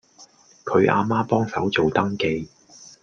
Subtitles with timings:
[0.65, 2.49] 佢阿媽幫手做登記